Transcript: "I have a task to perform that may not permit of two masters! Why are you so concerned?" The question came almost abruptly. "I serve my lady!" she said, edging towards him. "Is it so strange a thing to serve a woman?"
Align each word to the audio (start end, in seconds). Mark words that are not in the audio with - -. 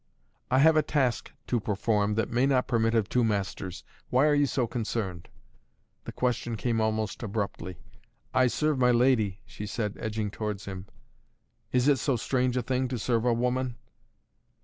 "I 0.49 0.57
have 0.57 0.75
a 0.75 0.81
task 0.81 1.31
to 1.45 1.59
perform 1.59 2.15
that 2.15 2.31
may 2.31 2.47
not 2.47 2.67
permit 2.67 2.95
of 2.95 3.07
two 3.07 3.23
masters! 3.23 3.83
Why 4.09 4.25
are 4.25 4.33
you 4.33 4.47
so 4.47 4.65
concerned?" 4.65 5.29
The 6.05 6.11
question 6.11 6.57
came 6.57 6.81
almost 6.81 7.21
abruptly. 7.21 7.77
"I 8.33 8.47
serve 8.47 8.79
my 8.79 8.89
lady!" 8.89 9.41
she 9.45 9.67
said, 9.67 9.95
edging 9.99 10.31
towards 10.31 10.65
him. 10.65 10.87
"Is 11.71 11.87
it 11.87 11.99
so 11.99 12.15
strange 12.15 12.57
a 12.57 12.63
thing 12.63 12.87
to 12.87 12.97
serve 12.97 13.25
a 13.25 13.33
woman?" 13.35 13.75